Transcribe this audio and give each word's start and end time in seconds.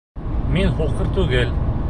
Мин 0.55 0.73
һуҡыр 0.79 1.13
түгел! 1.19 1.57